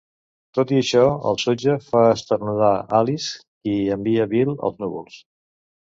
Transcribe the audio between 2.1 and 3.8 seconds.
esternudar Alice, qui